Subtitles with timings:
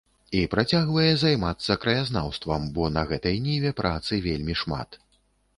[0.37, 5.01] І працягвае займацца краязнаўствам, бо на гэтай ніве працы вельмі шмат.